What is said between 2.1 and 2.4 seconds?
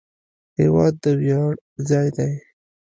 دی.